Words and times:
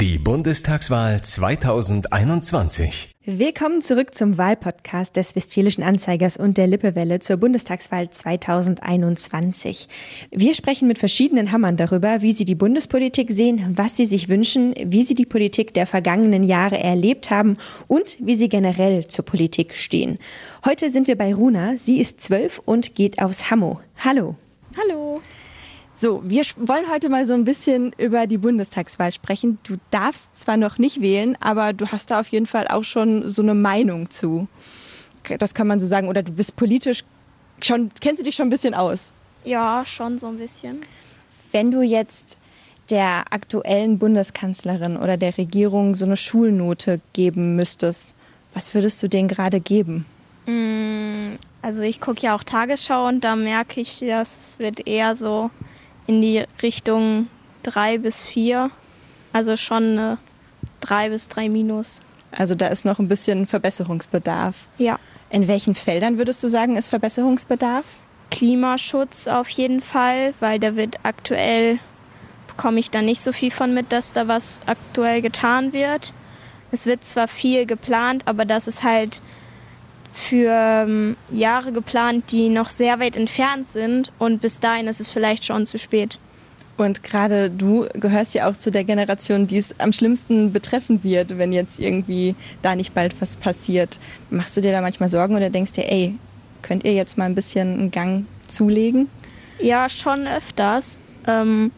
Die 0.00 0.18
Bundestagswahl 0.18 1.22
2021. 1.22 3.12
Willkommen 3.26 3.80
zurück 3.80 4.12
zum 4.12 4.36
Wahlpodcast 4.36 5.14
des 5.14 5.36
Westfälischen 5.36 5.84
Anzeigers 5.84 6.36
und 6.36 6.58
der 6.58 6.66
Lippewelle 6.66 7.20
zur 7.20 7.36
Bundestagswahl 7.36 8.10
2021. 8.10 9.88
Wir 10.32 10.54
sprechen 10.56 10.88
mit 10.88 10.98
verschiedenen 10.98 11.52
Hammern 11.52 11.76
darüber, 11.76 12.22
wie 12.22 12.32
sie 12.32 12.44
die 12.44 12.56
Bundespolitik 12.56 13.30
sehen, 13.30 13.74
was 13.76 13.96
sie 13.96 14.06
sich 14.06 14.28
wünschen, 14.28 14.74
wie 14.84 15.04
sie 15.04 15.14
die 15.14 15.26
Politik 15.26 15.72
der 15.74 15.86
vergangenen 15.86 16.42
Jahre 16.42 16.80
erlebt 16.80 17.30
haben 17.30 17.56
und 17.86 18.16
wie 18.18 18.34
sie 18.34 18.48
generell 18.48 19.06
zur 19.06 19.24
Politik 19.24 19.76
stehen. 19.76 20.18
Heute 20.64 20.90
sind 20.90 21.06
wir 21.06 21.16
bei 21.16 21.32
Runa. 21.32 21.76
Sie 21.76 22.00
ist 22.00 22.20
zwölf 22.20 22.60
und 22.64 22.96
geht 22.96 23.22
aufs 23.22 23.48
Hammo. 23.48 23.80
Hallo. 23.98 24.34
Hallo. 24.76 25.22
So, 26.04 26.20
wir 26.22 26.42
wollen 26.56 26.84
heute 26.90 27.08
mal 27.08 27.26
so 27.26 27.32
ein 27.32 27.44
bisschen 27.44 27.94
über 27.96 28.26
die 28.26 28.36
Bundestagswahl 28.36 29.10
sprechen. 29.10 29.58
Du 29.62 29.78
darfst 29.90 30.38
zwar 30.38 30.58
noch 30.58 30.76
nicht 30.76 31.00
wählen, 31.00 31.34
aber 31.40 31.72
du 31.72 31.86
hast 31.86 32.10
da 32.10 32.20
auf 32.20 32.28
jeden 32.28 32.44
Fall 32.44 32.68
auch 32.68 32.84
schon 32.84 33.26
so 33.30 33.40
eine 33.40 33.54
Meinung 33.54 34.10
zu. 34.10 34.46
Das 35.38 35.54
kann 35.54 35.66
man 35.66 35.80
so 35.80 35.86
sagen. 35.86 36.08
Oder 36.08 36.22
du 36.22 36.30
bist 36.30 36.56
politisch 36.56 37.04
schon, 37.62 37.90
kennst 38.02 38.20
du 38.20 38.24
dich 38.26 38.34
schon 38.34 38.48
ein 38.48 38.50
bisschen 38.50 38.74
aus? 38.74 39.12
Ja, 39.44 39.82
schon 39.86 40.18
so 40.18 40.26
ein 40.26 40.36
bisschen. 40.36 40.82
Wenn 41.52 41.70
du 41.70 41.80
jetzt 41.80 42.36
der 42.90 43.24
aktuellen 43.30 43.98
Bundeskanzlerin 43.98 44.98
oder 44.98 45.16
der 45.16 45.38
Regierung 45.38 45.94
so 45.94 46.04
eine 46.04 46.18
Schulnote 46.18 47.00
geben 47.14 47.56
müsstest, 47.56 48.14
was 48.52 48.74
würdest 48.74 49.02
du 49.02 49.08
denen 49.08 49.28
gerade 49.28 49.58
geben? 49.58 50.04
Mm, 50.44 51.36
also 51.62 51.80
ich 51.80 51.98
gucke 51.98 52.20
ja 52.20 52.36
auch 52.36 52.42
Tagesschau 52.42 53.08
und 53.08 53.24
da 53.24 53.36
merke 53.36 53.80
ich, 53.80 54.00
das 54.00 54.58
wird 54.58 54.86
eher 54.86 55.16
so 55.16 55.50
in 56.06 56.20
die 56.20 56.44
Richtung 56.62 57.28
drei 57.62 57.98
bis 57.98 58.22
vier. 58.22 58.70
Also 59.32 59.56
schon 59.56 59.98
eine 59.98 60.18
drei 60.80 61.10
bis 61.10 61.28
drei 61.28 61.48
minus. 61.48 62.00
Also 62.30 62.54
da 62.54 62.66
ist 62.66 62.84
noch 62.84 62.98
ein 62.98 63.08
bisschen 63.08 63.46
Verbesserungsbedarf. 63.46 64.68
Ja. 64.78 64.98
In 65.30 65.48
welchen 65.48 65.74
Feldern 65.74 66.18
würdest 66.18 66.42
du 66.44 66.48
sagen, 66.48 66.76
ist 66.76 66.88
Verbesserungsbedarf? 66.88 67.84
Klimaschutz 68.30 69.28
auf 69.28 69.48
jeden 69.48 69.80
Fall, 69.80 70.34
weil 70.40 70.58
da 70.58 70.76
wird 70.76 70.98
aktuell, 71.02 71.78
bekomme 72.48 72.80
ich 72.80 72.90
da 72.90 73.02
nicht 73.02 73.20
so 73.20 73.32
viel 73.32 73.50
von 73.50 73.74
mit, 73.74 73.92
dass 73.92 74.12
da 74.12 74.28
was 74.28 74.60
aktuell 74.66 75.22
getan 75.22 75.72
wird. 75.72 76.12
Es 76.72 76.86
wird 76.86 77.04
zwar 77.04 77.28
viel 77.28 77.66
geplant, 77.66 78.22
aber 78.26 78.44
das 78.44 78.66
ist 78.66 78.82
halt 78.82 79.20
für 80.14 80.48
ähm, 80.48 81.16
Jahre 81.30 81.72
geplant, 81.72 82.30
die 82.30 82.48
noch 82.48 82.70
sehr 82.70 83.00
weit 83.00 83.16
entfernt 83.16 83.66
sind 83.66 84.12
und 84.18 84.40
bis 84.40 84.60
dahin 84.60 84.86
ist 84.86 85.00
es 85.00 85.10
vielleicht 85.10 85.44
schon 85.44 85.66
zu 85.66 85.78
spät. 85.78 86.20
Und 86.76 87.02
gerade 87.02 87.50
du 87.50 87.86
gehörst 87.94 88.34
ja 88.34 88.48
auch 88.48 88.56
zu 88.56 88.70
der 88.70 88.84
Generation, 88.84 89.46
die 89.46 89.58
es 89.58 89.78
am 89.78 89.92
schlimmsten 89.92 90.52
betreffen 90.52 91.02
wird, 91.04 91.36
wenn 91.36 91.52
jetzt 91.52 91.78
irgendwie 91.78 92.34
da 92.62 92.74
nicht 92.76 92.94
bald 92.94 93.20
was 93.20 93.36
passiert. 93.36 93.98
Machst 94.30 94.56
du 94.56 94.60
dir 94.60 94.72
da 94.72 94.80
manchmal 94.80 95.08
Sorgen 95.08 95.36
oder 95.36 95.50
denkst 95.50 95.72
dir, 95.72 95.90
ey, 95.90 96.14
könnt 96.62 96.84
ihr 96.84 96.94
jetzt 96.94 97.18
mal 97.18 97.26
ein 97.26 97.34
bisschen 97.34 97.74
einen 97.74 97.90
Gang 97.90 98.26
zulegen? 98.46 99.08
Ja, 99.58 99.88
schon 99.88 100.26
öfters. 100.26 101.00
Ähm, 101.26 101.72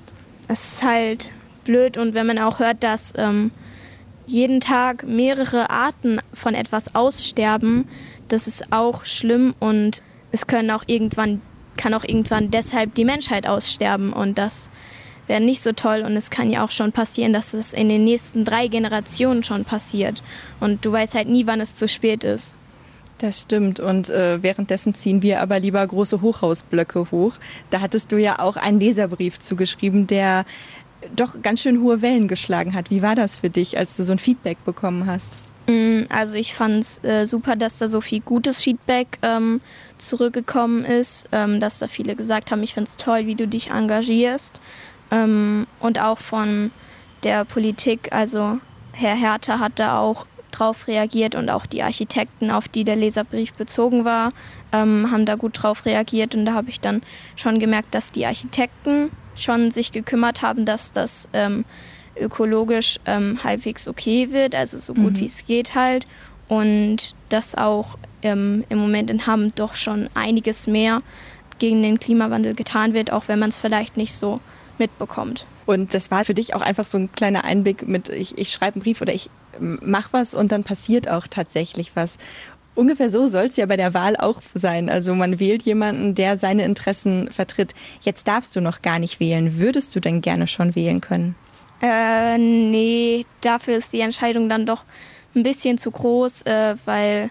es 0.49 0.75
ist 0.75 0.83
halt 0.83 1.31
blöd 1.65 1.97
und 1.97 2.15
wenn 2.15 2.27
man 2.27 2.39
auch 2.39 2.59
hört, 2.59 2.83
dass 2.83 3.13
ähm, 3.17 3.51
jeden 4.27 4.61
Tag 4.61 5.07
mehrere 5.07 5.71
Arten 5.71 6.21
von 6.35 6.55
etwas 6.55 6.95
aussterben, 6.95 7.87
das 8.29 8.47
ist 8.47 8.73
auch 8.73 9.05
schlimm 9.05 9.55
und 9.59 10.03
es 10.33 10.47
können 10.47 10.71
auch 10.71 10.85
irgendwann, 10.87 11.41
kann 11.77 11.95
auch 11.95 12.05
irgendwann 12.05 12.51
deshalb 12.51 12.95
die 12.95 13.05
Menschheit 13.05 13.47
aussterben 13.47 14.13
und 14.13 14.39
das 14.39 14.71
wäre 15.27 15.41
nicht 15.41 15.63
so 15.63 15.73
toll 15.73 16.03
und 16.03 16.17
es 16.17 16.31
kann 16.31 16.51
ja 16.51 16.65
auch 16.65 16.71
schon 16.71 16.93
passieren, 16.93 17.33
dass 17.33 17.55
es 17.55 17.73
in 17.73 17.89
den 17.89 18.05
nächsten 18.05 18.45
drei 18.45 18.69
Generationen 18.69 19.43
schon 19.43 19.65
passiert 19.65 20.23
und 20.61 20.85
du 20.85 20.93
weißt 20.93 21.15
halt 21.15 21.29
nie, 21.29 21.47
wann 21.47 21.61
es 21.61 21.75
zu 21.75 21.89
spät 21.89 22.25
ist. 22.25 22.55
Das 23.19 23.41
stimmt. 23.41 23.81
Und 23.81 24.11
äh, 24.11 24.43
währenddessen 24.43 24.95
ziehen 24.95 25.23
wir 25.23 25.41
aber 25.41 25.59
lieber 25.59 25.87
große 25.87 26.21
Hochhausblöcke 26.21 27.11
hoch. 27.11 27.33
Da 27.71 27.81
hattest 27.81 28.13
du 28.13 28.19
ja 28.19 28.41
auch 28.41 28.57
einen 28.57 28.79
Leserbrief 28.79 29.39
zugeschrieben, 29.39 30.07
der 30.07 30.45
doch 31.15 31.41
ganz 31.41 31.63
schön 31.63 31.81
hohe 31.81 32.03
Wellen 32.03 32.29
geschlagen 32.29 32.75
hat. 32.75 32.91
Wie 32.91 33.03
war 33.03 33.15
das 33.15 33.39
für 33.39 33.49
dich, 33.49 33.79
als 33.79 33.97
du 33.97 34.03
so 34.03 34.13
ein 34.13 34.19
Feedback 34.19 34.63
bekommen 34.65 35.07
hast? 35.07 35.39
Mm, 35.67 36.03
also 36.09 36.37
ich 36.37 36.55
fand 36.55 36.81
es 36.85 37.03
äh, 37.05 37.27
super, 37.27 37.57
dass 37.57 37.79
da 37.79 37.89
so 37.89 38.01
viel 38.01 38.21
gutes 38.21 38.61
Feedback 38.61 39.19
ähm, 39.23 39.61
zurückgekommen 39.99 40.85
ist, 40.85 41.29
ähm, 41.33 41.61
dass 41.61 41.79
da 41.79 41.89
viele 41.89 42.15
gesagt 42.15 42.51
haben, 42.51 42.63
ich 42.63 42.75
finde 42.75 42.89
es 42.89 42.97
toll, 42.97 43.27
wie 43.27 43.35
du 43.35 43.49
dich 43.49 43.71
engagierst. 43.71 44.61
Ähm, 45.11 45.67
und 45.81 46.01
auch 46.01 46.19
von 46.19 46.71
der 47.23 47.45
Politik, 47.45 48.13
also 48.13 48.59
Herr 48.93 49.17
Hertha 49.17 49.59
hat 49.59 49.79
da 49.79 49.99
auch 49.99 50.27
drauf 50.53 50.87
reagiert 50.87 51.35
und 51.35 51.51
auch 51.51 51.67
die 51.67 51.83
Architekten, 51.83 52.51
auf 52.51 52.69
die 52.69 52.85
der 52.85 52.97
Leserbrief 52.97 53.53
bezogen 53.53 54.05
war, 54.05 54.33
ähm, 54.73 55.11
haben 55.11 55.27
da 55.27 55.35
gut 55.35 55.63
drauf 55.63 55.85
reagiert. 55.85 56.35
Und 56.35 56.47
da 56.47 56.55
habe 56.55 56.71
ich 56.71 56.81
dann 56.81 57.03
schon 57.37 57.59
gemerkt, 57.59 57.95
dass 57.95 58.13
die 58.13 58.25
Architekten 58.25 59.11
schon 59.35 59.71
sich 59.71 59.93
gekümmert 59.93 60.43
haben, 60.43 60.65
dass 60.65 60.93
das 60.93 61.29
ähm, 61.33 61.65
ökologisch 62.21 62.99
ähm, 63.07 63.39
halbwegs 63.43 63.89
okay 63.89 64.33
wird, 64.33 64.55
also 64.55 64.79
so 64.79 64.95
gut 64.95 65.15
mhm. 65.15 65.21
wie 65.21 65.27
es 65.27 65.45
geht 65.47 65.75
halt. 65.75 66.07
Und 66.49 67.15
dass 67.29 67.55
auch 67.55 67.99
ähm, 68.23 68.65
im 68.69 68.79
Moment 68.79 69.11
in 69.11 69.27
Hamm 69.27 69.55
doch 69.55 69.75
schon 69.75 70.09
einiges 70.15 70.67
mehr 70.67 71.01
gegen 71.59 71.83
den 71.83 71.99
Klimawandel 71.99 72.55
getan 72.55 72.95
wird, 72.95 73.13
auch 73.13 73.29
wenn 73.29 73.39
man 73.39 73.51
es 73.51 73.57
vielleicht 73.57 73.97
nicht 73.97 74.15
so 74.15 74.41
mitbekommt. 74.79 75.47
Und 75.65 75.95
das 75.95 76.11
war 76.11 76.25
für 76.25 76.35
dich 76.35 76.55
auch 76.55 76.61
einfach 76.61 76.85
so 76.85 76.99
ein 76.99 77.11
kleiner 77.13 77.45
Einblick 77.45 77.89
mit, 77.89 78.09
ich, 78.09 78.39
ich 78.39 78.51
schreibe 78.51 78.77
einen 78.77 78.83
Brief 78.83 79.01
oder 79.01 79.15
ich 79.15 79.31
ähm, 79.59 79.79
mache 79.83 80.13
was 80.13 80.35
und 80.35 80.53
dann 80.53 80.65
passiert 80.65 81.09
auch 81.09 81.27
tatsächlich 81.27 81.93
was. 81.95 82.19
Ungefähr 82.75 83.11
so 83.11 83.27
soll 83.27 83.47
es 83.47 83.57
ja 83.57 83.65
bei 83.65 83.79
der 83.79 83.95
Wahl 83.95 84.17
auch 84.17 84.43
sein. 84.53 84.91
Also 84.91 85.15
man 85.15 85.41
wählt 85.41 85.63
jemanden, 85.63 86.15
der 86.15 86.37
seine 86.37 86.65
Interessen 86.65 87.31
vertritt. 87.31 87.75
Jetzt 88.03 88.29
darfst 88.29 88.55
du 88.55 88.61
noch 88.61 88.83
gar 88.83 88.99
nicht 88.99 89.19
wählen. 89.19 89.59
Würdest 89.59 89.97
du 89.97 90.01
denn 90.01 90.21
gerne 90.21 90.47
schon 90.47 90.75
wählen 90.75 91.01
können? 91.01 91.37
Äh, 91.83 92.39
nee, 92.39 93.25
dafür 93.41 93.77
ist 93.77 93.93
die 93.93 94.01
Entscheidung 94.01 94.49
dann 94.49 94.67
doch 94.67 94.85
ein 95.35 95.43
bisschen 95.43 95.79
zu 95.79 95.91
groß, 95.91 96.43
äh, 96.43 96.77
weil 96.85 97.31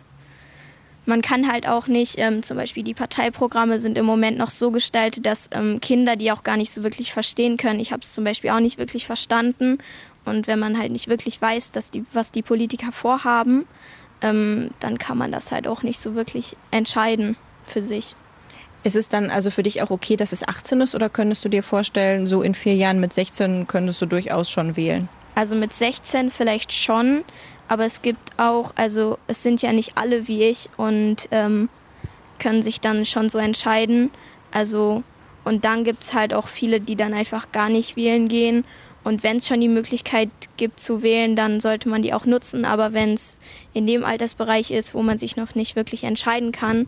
man 1.06 1.22
kann 1.22 1.52
halt 1.52 1.68
auch 1.68 1.88
nicht, 1.88 2.16
ähm, 2.18 2.42
zum 2.44 2.58
Beispiel 2.58 2.84
die 2.84 2.94
Parteiprogramme 2.94 3.80
sind 3.80 3.98
im 3.98 4.06
Moment 4.06 4.38
noch 4.38 4.50
so 4.50 4.72
gestaltet, 4.72 5.26
dass 5.26 5.50
ähm, 5.52 5.80
Kinder 5.80 6.16
die 6.16 6.32
auch 6.32 6.44
gar 6.44 6.58
nicht 6.58 6.72
so 6.72 6.84
wirklich 6.84 7.14
verstehen 7.14 7.58
können. 7.58 7.80
Ich 7.80 7.92
habe 7.92 8.02
es 8.02 8.14
zum 8.14 8.24
Beispiel 8.24 8.50
auch 8.50 8.60
nicht 8.60 8.78
wirklich 8.78 9.06
verstanden. 9.06 9.78
Und 10.26 10.48
wenn 10.48 10.58
man 10.58 10.78
halt 10.80 10.92
nicht 10.92 11.08
wirklich 11.08 11.40
weiß, 11.40 11.72
dass 11.72 11.92
die, 11.92 12.06
was 12.12 12.32
die 12.32 12.42
Politiker 12.42 12.92
vorhaben, 12.92 13.68
ähm, 14.22 14.72
dann 14.80 14.98
kann 14.98 15.18
man 15.18 15.32
das 15.32 15.52
halt 15.52 15.68
auch 15.68 15.84
nicht 15.84 16.00
so 16.00 16.16
wirklich 16.16 16.58
entscheiden 16.72 17.38
für 17.66 17.84
sich. 17.84 18.16
Ist 18.86 18.96
es 18.96 19.10
dann 19.10 19.32
also 19.32 19.50
für 19.50 19.64
dich 19.64 19.82
auch 19.82 19.90
okay, 19.90 20.16
dass 20.16 20.32
es 20.32 20.48
18 20.48 20.80
ist 20.82 20.94
oder 20.94 21.10
könntest 21.10 21.44
du 21.44 21.50
dir 21.50 21.64
vorstellen, 21.64 22.28
so 22.28 22.44
in 22.44 22.54
vier 22.54 22.76
Jahren 22.76 23.00
mit 23.00 23.14
16 23.14 23.66
könntest 23.66 24.00
du 24.00 24.06
durchaus 24.06 24.52
schon 24.52 24.78
wählen? 24.78 25.10
Also 25.34 25.56
mit 25.56 25.74
16 25.74 26.30
vielleicht 26.30 26.72
schon, 26.72 27.24
aber 27.68 27.86
es 27.86 28.04
gibt 28.04 28.38
auch, 28.38 28.74
also 28.76 29.18
es 29.26 29.42
sind 29.42 29.64
ja 29.64 29.74
nicht 29.74 29.98
alle 29.98 30.28
wie 30.28 30.44
ich 30.44 30.70
und 30.78 31.28
ähm, 31.32 31.68
können 32.38 32.62
sich 32.62 32.80
dann 32.80 33.08
schon 33.08 33.30
so 33.30 33.40
entscheiden. 33.40 34.12
Also 34.52 35.02
und 35.46 35.66
dann 35.66 35.84
gibt 35.84 36.04
es 36.04 36.14
halt 36.14 36.36
auch 36.36 36.48
viele, 36.48 36.80
die 36.80 36.96
dann 36.96 37.16
einfach 37.16 37.52
gar 37.52 37.70
nicht 37.70 37.96
wählen 37.96 38.28
gehen. 38.28 38.66
Und 39.04 39.24
wenn 39.24 39.38
es 39.38 39.48
schon 39.48 39.62
die 39.62 39.68
Möglichkeit 39.68 40.30
gibt 40.58 40.80
zu 40.80 41.02
wählen, 41.02 41.36
dann 41.36 41.60
sollte 41.60 41.90
man 41.90 42.04
die 42.04 42.14
auch 42.14 42.26
nutzen. 42.26 42.66
Aber 42.66 42.94
wenn 42.94 43.14
es 43.14 43.36
in 43.74 43.88
dem 43.88 44.06
Altersbereich 44.06 44.70
ist, 44.70 44.94
wo 44.94 45.02
man 45.02 45.18
sich 45.18 45.38
noch 45.38 45.56
nicht 45.56 45.76
wirklich 45.76 46.04
entscheiden 46.04 46.52
kann, 46.52 46.88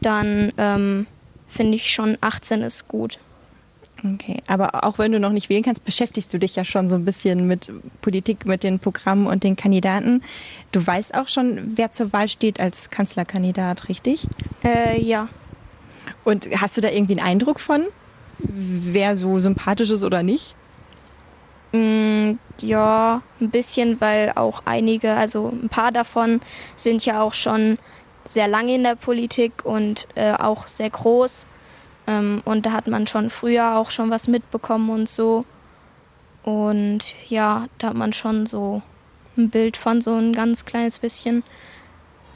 dann 0.00 0.52
ähm, 0.58 1.06
finde 1.54 1.76
ich 1.76 1.90
schon 1.90 2.18
18 2.20 2.62
ist 2.62 2.88
gut. 2.88 3.18
Okay, 4.02 4.42
aber 4.46 4.84
auch 4.84 4.98
wenn 4.98 5.12
du 5.12 5.20
noch 5.20 5.32
nicht 5.32 5.48
wählen 5.48 5.62
kannst, 5.62 5.84
beschäftigst 5.84 6.32
du 6.34 6.38
dich 6.38 6.56
ja 6.56 6.64
schon 6.64 6.88
so 6.90 6.96
ein 6.96 7.06
bisschen 7.06 7.46
mit 7.46 7.72
Politik, 8.02 8.44
mit 8.44 8.62
den 8.62 8.78
Programmen 8.78 9.26
und 9.26 9.44
den 9.44 9.56
Kandidaten. 9.56 10.22
Du 10.72 10.86
weißt 10.86 11.14
auch 11.14 11.28
schon, 11.28 11.72
wer 11.76 11.90
zur 11.90 12.12
Wahl 12.12 12.28
steht 12.28 12.60
als 12.60 12.90
Kanzlerkandidat, 12.90 13.88
richtig? 13.88 14.26
Äh, 14.62 15.00
ja. 15.00 15.28
Und 16.24 16.48
hast 16.60 16.76
du 16.76 16.82
da 16.82 16.90
irgendwie 16.90 17.18
einen 17.18 17.26
Eindruck 17.26 17.60
von, 17.60 17.84
wer 18.38 19.16
so 19.16 19.40
sympathisch 19.40 19.90
ist 19.90 20.04
oder 20.04 20.22
nicht? 20.22 20.54
Mm, 21.72 22.32
ja, 22.60 23.22
ein 23.40 23.50
bisschen, 23.50 24.00
weil 24.00 24.32
auch 24.34 24.62
einige, 24.64 25.14
also 25.14 25.48
ein 25.48 25.68
paar 25.68 25.92
davon 25.92 26.40
sind 26.76 27.06
ja 27.06 27.22
auch 27.22 27.32
schon 27.32 27.78
sehr 28.24 28.48
lange 28.48 28.74
in 28.74 28.82
der 28.82 28.96
Politik 28.96 29.64
und 29.64 30.06
äh, 30.14 30.32
auch 30.32 30.66
sehr 30.66 30.90
groß. 30.90 31.46
Ähm, 32.06 32.42
und 32.44 32.66
da 32.66 32.72
hat 32.72 32.86
man 32.86 33.06
schon 33.06 33.30
früher 33.30 33.76
auch 33.76 33.90
schon 33.90 34.10
was 34.10 34.28
mitbekommen 34.28 34.90
und 34.90 35.08
so. 35.08 35.44
Und 36.42 37.14
ja, 37.28 37.66
da 37.78 37.88
hat 37.88 37.96
man 37.96 38.12
schon 38.12 38.46
so 38.46 38.82
ein 39.36 39.50
Bild 39.50 39.76
von 39.76 40.00
so 40.00 40.14
ein 40.14 40.32
ganz 40.32 40.64
kleines 40.64 40.98
bisschen. 40.98 41.42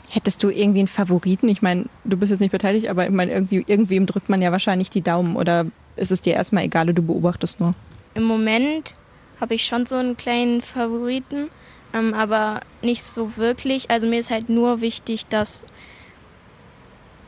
Hättest 0.09 0.43
du 0.43 0.49
irgendwie 0.49 0.81
einen 0.81 0.89
Favoriten? 0.89 1.49
Ich 1.49 1.61
meine, 1.61 1.85
du 2.05 2.17
bist 2.17 2.31
jetzt 2.31 2.41
nicht 2.41 2.51
beteiligt, 2.51 2.89
aber 2.89 3.05
ich 3.05 3.13
meine, 3.13 3.33
irgendwie, 3.33 3.63
irgendwem 3.67 4.07
drückt 4.07 4.31
man 4.31 4.41
ja 4.41 4.51
wahrscheinlich 4.51 4.89
die 4.89 5.03
Daumen 5.03 5.37
oder 5.37 5.67
ist 5.97 6.11
es 6.11 6.23
dir 6.23 6.33
erstmal 6.33 6.65
egal, 6.65 6.87
du 6.87 7.03
beobachtest 7.03 7.61
nur? 7.61 7.75
Im 8.15 8.25
Moment 8.25 8.95
habe 9.41 9.55
ich 9.55 9.67
schon 9.67 9.85
so 9.85 9.97
einen 9.97 10.17
kleinen 10.17 10.63
Favoriten, 10.63 11.51
ähm, 11.95 12.15
aber 12.15 12.61
nicht 12.83 13.03
so 13.03 13.37
wirklich. 13.37 13.91
Also 13.91 14.07
mir 14.07 14.21
ist 14.21 14.31
halt 14.31 14.49
nur 14.49 14.81
wichtig, 14.81 15.27
dass 15.27 15.65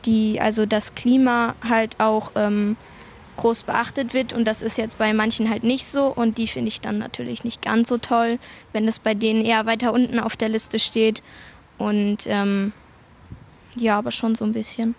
die, 0.05 0.39
also 0.39 0.65
das 0.65 0.95
Klima 0.95 1.55
halt 1.67 1.99
auch 1.99 2.31
ähm, 2.35 2.75
groß 3.37 3.63
beachtet 3.63 4.13
wird 4.13 4.33
und 4.33 4.45
das 4.45 4.61
ist 4.61 4.77
jetzt 4.77 4.97
bei 4.97 5.13
manchen 5.13 5.49
halt 5.49 5.63
nicht 5.63 5.85
so 5.85 6.07
und 6.07 6.37
die 6.37 6.47
finde 6.47 6.67
ich 6.67 6.81
dann 6.81 6.97
natürlich 6.97 7.43
nicht 7.43 7.61
ganz 7.61 7.89
so 7.89 7.97
toll, 7.97 8.39
wenn 8.73 8.87
es 8.87 8.99
bei 8.99 9.13
denen 9.13 9.43
eher 9.43 9.65
weiter 9.65 9.93
unten 9.93 10.19
auf 10.19 10.35
der 10.35 10.49
Liste 10.49 10.79
steht 10.79 11.23
und 11.77 12.19
ähm, 12.25 12.73
ja, 13.75 13.97
aber 13.97 14.11
schon 14.11 14.35
so 14.35 14.45
ein 14.45 14.51
bisschen. 14.51 14.95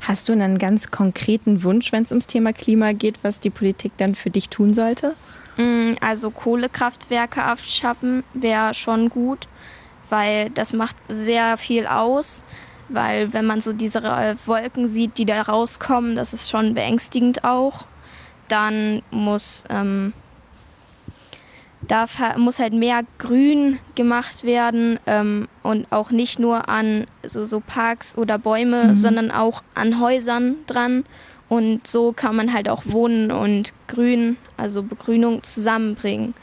Hast 0.00 0.28
du 0.28 0.32
einen 0.32 0.58
ganz 0.58 0.90
konkreten 0.90 1.62
Wunsch, 1.62 1.92
wenn 1.92 2.02
es 2.02 2.10
ums 2.10 2.26
Thema 2.26 2.52
Klima 2.52 2.92
geht, 2.92 3.18
was 3.22 3.40
die 3.40 3.50
Politik 3.50 3.92
dann 3.96 4.14
für 4.14 4.30
dich 4.30 4.48
tun 4.48 4.74
sollte? 4.74 5.14
Mm, 5.58 5.92
also 6.00 6.30
Kohlekraftwerke 6.30 7.42
abschaffen 7.42 8.24
wäre 8.32 8.72
schon 8.72 9.10
gut, 9.10 9.46
weil 10.08 10.48
das 10.50 10.72
macht 10.72 10.96
sehr 11.08 11.58
viel 11.58 11.86
aus 11.86 12.42
weil 12.88 13.32
wenn 13.32 13.46
man 13.46 13.60
so 13.60 13.72
diese 13.72 14.02
Wolken 14.46 14.88
sieht, 14.88 15.18
die 15.18 15.26
da 15.26 15.42
rauskommen, 15.42 16.16
das 16.16 16.32
ist 16.32 16.48
schon 16.48 16.74
beängstigend 16.74 17.44
auch. 17.44 17.84
Dann 18.48 19.02
muss, 19.10 19.64
ähm, 19.68 20.14
darf, 21.82 22.18
muss 22.36 22.58
halt 22.58 22.72
mehr 22.72 23.02
Grün 23.18 23.78
gemacht 23.94 24.44
werden 24.44 24.98
ähm, 25.06 25.48
und 25.62 25.86
auch 25.92 26.10
nicht 26.10 26.38
nur 26.38 26.68
an 26.70 27.06
so, 27.22 27.44
so 27.44 27.60
Parks 27.60 28.16
oder 28.16 28.38
Bäume, 28.38 28.88
mhm. 28.88 28.96
sondern 28.96 29.30
auch 29.30 29.62
an 29.74 30.00
Häusern 30.00 30.56
dran. 30.66 31.04
Und 31.48 31.86
so 31.86 32.12
kann 32.12 32.36
man 32.36 32.52
halt 32.52 32.68
auch 32.68 32.82
Wohnen 32.86 33.30
und 33.30 33.72
Grün, 33.86 34.36
also 34.56 34.82
Begrünung 34.82 35.42
zusammenbringen, 35.42 36.34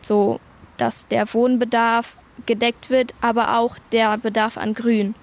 so 0.00 0.40
dass 0.76 1.06
der 1.08 1.32
Wohnbedarf 1.34 2.16
gedeckt 2.46 2.90
wird, 2.90 3.14
aber 3.20 3.58
auch 3.58 3.76
der 3.90 4.18
Bedarf 4.18 4.56
an 4.56 4.74
Grün. 4.74 5.14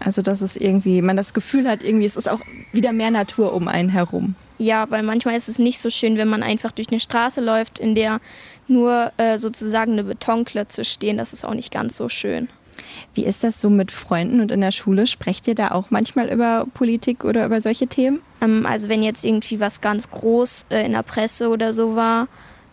Also 0.00 0.22
dass 0.22 0.40
es 0.40 0.56
irgendwie, 0.56 1.00
man 1.02 1.16
das 1.16 1.34
Gefühl 1.34 1.68
hat, 1.68 1.82
irgendwie 1.82 2.06
es 2.06 2.16
ist 2.16 2.30
auch 2.30 2.40
wieder 2.72 2.92
mehr 2.92 3.10
Natur 3.10 3.54
um 3.54 3.66
einen 3.66 3.88
herum. 3.88 4.34
Ja, 4.58 4.86
weil 4.90 5.02
manchmal 5.02 5.36
ist 5.36 5.48
es 5.48 5.58
nicht 5.58 5.80
so 5.80 5.90
schön, 5.90 6.16
wenn 6.16 6.28
man 6.28 6.42
einfach 6.42 6.72
durch 6.72 6.88
eine 6.88 7.00
Straße 7.00 7.40
läuft, 7.40 7.78
in 7.78 7.94
der 7.94 8.20
nur 8.68 9.12
äh, 9.16 9.38
sozusagen 9.38 9.92
eine 9.92 10.04
Betonklötze 10.04 10.84
stehen. 10.84 11.18
Das 11.18 11.32
ist 11.32 11.44
auch 11.44 11.54
nicht 11.54 11.72
ganz 11.72 11.96
so 11.96 12.08
schön. 12.08 12.48
Wie 13.14 13.24
ist 13.24 13.44
das 13.44 13.60
so 13.60 13.70
mit 13.70 13.90
Freunden 13.90 14.40
und 14.40 14.50
in 14.50 14.60
der 14.60 14.70
Schule? 14.70 15.06
Sprecht 15.06 15.48
ihr 15.48 15.54
da 15.54 15.70
auch 15.70 15.90
manchmal 15.90 16.28
über 16.28 16.66
Politik 16.74 17.24
oder 17.24 17.46
über 17.46 17.60
solche 17.60 17.86
Themen? 17.86 18.20
Ähm, 18.46 18.66
also 18.66 18.88
wenn 18.88 19.02
jetzt 19.02 19.24
irgendwie 19.24 19.60
was 19.60 19.80
ganz 19.80 20.10
groß 20.10 20.66
äh, 20.70 20.84
in 20.84 20.92
der 20.92 21.02
Presse 21.02 21.48
oder 21.48 21.72
so 21.72 21.96
war, 21.96 22.28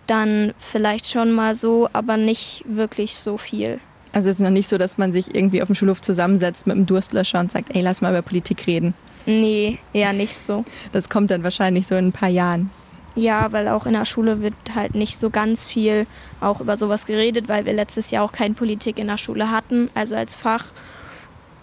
dann 0.08 0.54
vielleicht 0.60 1.10
schon 1.10 1.32
mal 1.32 1.56
so, 1.56 1.90
aber 1.94 2.18
nicht 2.18 2.64
wirklich 2.66 3.16
so 3.16 3.38
viel. 3.38 3.80
Also 4.12 4.30
es 4.30 4.36
ist 4.36 4.44
noch 4.44 4.52
nicht 4.52 4.70
so, 4.70 4.78
dass 4.78 4.98
man 4.98 5.12
sich 5.12 5.34
irgendwie 5.34 5.62
auf 5.62 5.68
dem 5.68 5.76
Schulhof 5.76 6.02
zusammensetzt 6.02 6.68
mit 6.68 6.76
einem 6.76 6.86
Durstlöscher 6.86 7.40
und 7.40 7.52
sagt, 7.52 7.76
ey, 7.76 7.82
lass 7.82 8.02
mal 8.02 8.12
über 8.12 8.22
Politik 8.22 8.68
reden. 8.68 8.94
Nee, 9.26 9.80
eher 9.94 10.14
nicht 10.14 10.38
so. 10.38 10.66
Das 10.92 11.10
kommt 11.10 11.32
dann 11.32 11.44
wahrscheinlich 11.44 11.88
so 11.88 11.96
in 11.96 12.08
ein 12.08 12.12
paar 12.12 12.30
Jahren. 12.30 12.70
Ja, 13.16 13.52
weil 13.52 13.68
auch 13.70 13.86
in 13.86 13.94
der 13.94 14.06
Schule 14.06 14.42
wird 14.42 14.54
halt 14.76 14.96
nicht 14.96 15.18
so 15.18 15.30
ganz 15.30 15.70
viel 15.70 16.06
auch 16.42 16.60
über 16.60 16.78
sowas 16.78 17.06
geredet, 17.06 17.48
weil 17.48 17.66
wir 17.66 17.74
letztes 17.74 18.12
Jahr 18.12 18.26
auch 18.26 18.32
keine 18.32 18.56
Politik 18.56 19.00
in 19.00 19.08
der 19.08 19.18
Schule 19.18 19.50
hatten, 19.50 19.90
also 19.94 20.16
als 20.16 20.36
Fach. 20.36 20.66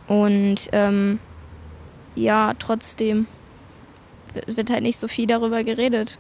Und 0.07 0.69
ähm, 0.73 1.19
ja, 2.15 2.53
trotzdem 2.59 3.27
wird 4.47 4.71
halt 4.71 4.83
nicht 4.83 4.99
so 4.99 5.09
viel 5.09 5.27
darüber 5.27 5.65
geredet. 5.65 6.19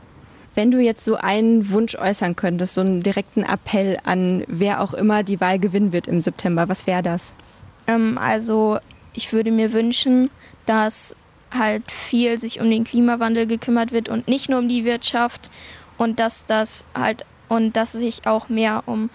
Wenn 0.54 0.70
du 0.70 0.78
jetzt 0.78 1.04
so 1.04 1.16
einen 1.16 1.70
Wunsch 1.70 1.94
äußern 1.94 2.34
könntest, 2.34 2.74
so 2.74 2.80
einen 2.80 3.02
direkten 3.02 3.44
Appell 3.44 3.98
an 4.04 4.44
wer 4.48 4.80
auch 4.80 4.94
immer 4.94 5.22
die 5.22 5.40
Wahl 5.40 5.58
gewinnen 5.58 5.92
wird 5.92 6.08
im 6.08 6.20
September, 6.20 6.68
was 6.68 6.86
wäre 6.86 7.02
das? 7.02 7.34
Ähm, 7.86 8.18
also 8.18 8.78
ich 9.12 9.32
würde 9.32 9.52
mir 9.52 9.72
wünschen, 9.72 10.30
dass 10.66 11.14
halt 11.52 11.90
viel 11.90 12.38
sich 12.38 12.60
um 12.60 12.70
den 12.70 12.84
Klimawandel 12.84 13.46
gekümmert 13.46 13.92
wird 13.92 14.08
und 14.08 14.28
nicht 14.28 14.48
nur 14.48 14.58
um 14.58 14.68
die 14.68 14.84
Wirtschaft 14.84 15.50
und 15.98 16.18
dass 16.20 16.46
das 16.46 16.84
halt 16.94 17.24
und 17.48 17.76
dass 17.76 17.92
sich 17.92 18.26
auch 18.26 18.48
mehr 18.48 18.84
um 18.86 19.10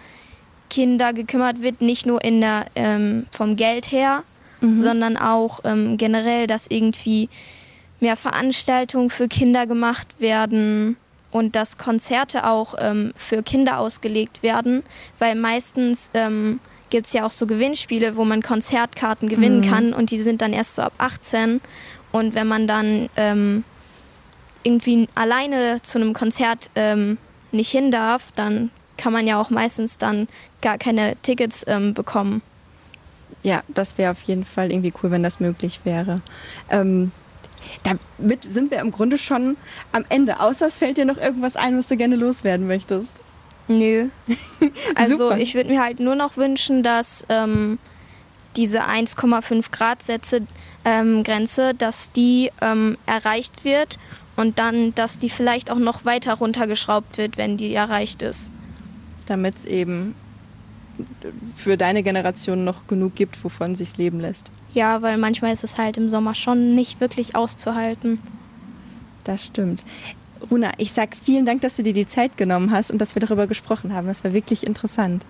Kinder 0.69 1.13
gekümmert 1.13 1.61
wird, 1.61 1.81
nicht 1.81 2.05
nur 2.05 2.23
in 2.23 2.41
der 2.41 2.65
ähm, 2.75 3.27
vom 3.31 3.55
Geld 3.55 3.91
her, 3.91 4.23
mhm. 4.59 4.75
sondern 4.75 5.17
auch 5.17 5.61
ähm, 5.63 5.97
generell, 5.97 6.47
dass 6.47 6.67
irgendwie 6.67 7.29
mehr 7.99 8.15
Veranstaltungen 8.15 9.09
für 9.09 9.27
Kinder 9.27 9.67
gemacht 9.67 10.07
werden 10.19 10.97
und 11.31 11.55
dass 11.55 11.77
Konzerte 11.77 12.47
auch 12.47 12.75
ähm, 12.77 13.13
für 13.17 13.43
Kinder 13.43 13.79
ausgelegt 13.79 14.43
werden, 14.43 14.83
weil 15.19 15.35
meistens 15.35 16.11
ähm, 16.13 16.59
gibt 16.89 17.07
es 17.07 17.13
ja 17.13 17.25
auch 17.25 17.31
so 17.31 17.45
Gewinnspiele, 17.45 18.15
wo 18.15 18.25
man 18.25 18.41
Konzertkarten 18.41 19.27
gewinnen 19.27 19.59
mhm. 19.59 19.69
kann 19.69 19.93
und 19.93 20.11
die 20.11 20.21
sind 20.21 20.41
dann 20.41 20.53
erst 20.53 20.75
so 20.75 20.81
ab 20.81 20.93
18. 20.97 21.59
Und 22.11 22.35
wenn 22.35 22.47
man 22.47 22.67
dann 22.67 23.09
ähm, 23.17 23.65
irgendwie 24.63 25.09
alleine 25.15 25.81
zu 25.81 25.99
einem 25.99 26.13
Konzert 26.13 26.69
ähm, 26.75 27.17
nicht 27.51 27.71
hin 27.71 27.91
darf, 27.91 28.31
dann 28.35 28.71
kann 28.97 29.11
man 29.11 29.27
ja 29.27 29.39
auch 29.39 29.49
meistens 29.49 29.97
dann 29.97 30.27
gar 30.61 30.77
keine 30.77 31.15
Tickets 31.21 31.65
ähm, 31.67 31.93
bekommen. 31.93 32.41
Ja, 33.43 33.63
das 33.67 33.97
wäre 33.97 34.11
auf 34.11 34.21
jeden 34.21 34.45
Fall 34.45 34.71
irgendwie 34.71 34.93
cool, 35.03 35.11
wenn 35.11 35.23
das 35.23 35.39
möglich 35.39 35.81
wäre. 35.83 36.21
Damit 37.83 38.43
sind 38.43 38.71
wir 38.71 38.79
im 38.79 38.91
Grunde 38.91 39.17
schon 39.17 39.57
am 39.91 40.05
Ende. 40.09 40.39
Außer 40.39 40.67
es 40.67 40.79
fällt 40.79 40.97
dir 40.97 41.05
noch 41.05 41.17
irgendwas 41.17 41.55
ein, 41.55 41.77
was 41.77 41.87
du 41.87 41.97
gerne 41.97 42.15
loswerden 42.15 42.67
möchtest. 42.67 43.11
Nö. 43.67 44.09
also 44.95 45.31
ich 45.31 45.55
würde 45.55 45.69
mir 45.69 45.81
halt 45.81 45.99
nur 45.99 46.15
noch 46.15 46.37
wünschen, 46.37 46.83
dass 46.83 47.25
ähm, 47.29 47.79
diese 48.55 48.83
1,5 48.83 49.71
Grad 49.71 50.03
Sätze 50.03 50.41
ähm, 50.83 51.23
Grenze, 51.23 51.73
dass 51.73 52.11
die 52.11 52.51
ähm, 52.61 52.97
erreicht 53.05 53.63
wird 53.63 53.97
und 54.35 54.59
dann, 54.59 54.93
dass 54.95 55.19
die 55.19 55.29
vielleicht 55.29 55.71
auch 55.71 55.79
noch 55.79 56.05
weiter 56.05 56.35
runtergeschraubt 56.35 57.17
wird, 57.17 57.37
wenn 57.37 57.57
die 57.57 57.73
erreicht 57.73 58.21
ist. 58.21 58.51
Damit 59.25 59.55
es 59.55 59.65
eben 59.65 60.15
für 61.55 61.77
deine 61.77 62.03
Generation 62.03 62.63
noch 62.63 62.87
genug 62.87 63.15
gibt, 63.15 63.43
wovon 63.43 63.75
sich's 63.75 63.97
leben 63.97 64.19
lässt. 64.19 64.51
Ja, 64.73 65.01
weil 65.01 65.17
manchmal 65.17 65.53
ist 65.53 65.63
es 65.63 65.77
halt 65.77 65.97
im 65.97 66.09
Sommer 66.09 66.35
schon 66.35 66.75
nicht 66.75 66.99
wirklich 66.99 67.35
auszuhalten. 67.35 68.19
Das 69.23 69.45
stimmt. 69.45 69.83
Runa, 70.49 70.71
ich 70.77 70.91
sag 70.91 71.15
vielen 71.15 71.45
Dank, 71.45 71.61
dass 71.61 71.75
du 71.75 71.83
dir 71.83 71.93
die 71.93 72.07
Zeit 72.07 72.37
genommen 72.37 72.71
hast 72.71 72.91
und 72.91 72.99
dass 72.99 73.15
wir 73.15 73.19
darüber 73.21 73.47
gesprochen 73.47 73.93
haben. 73.93 74.07
Das 74.07 74.23
war 74.23 74.33
wirklich 74.33 74.65
interessant. 74.65 75.25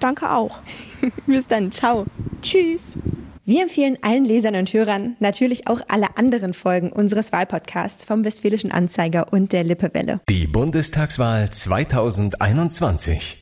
Danke 0.00 0.30
auch. 0.30 0.58
Bis 1.26 1.46
dann. 1.46 1.70
Ciao. 1.70 2.06
Tschüss. 2.40 2.96
Wir 3.44 3.62
empfehlen 3.62 3.98
allen 4.02 4.24
Lesern 4.24 4.54
und 4.54 4.72
Hörern 4.72 5.16
natürlich 5.18 5.66
auch 5.66 5.80
alle 5.88 6.16
anderen 6.16 6.54
Folgen 6.54 6.92
unseres 6.92 7.32
Wahlpodcasts 7.32 8.04
vom 8.04 8.24
Westfälischen 8.24 8.70
Anzeiger 8.70 9.32
und 9.32 9.52
der 9.52 9.64
Lippewelle. 9.64 10.20
Die 10.28 10.46
Bundestagswahl 10.46 11.50
2021. 11.50 13.38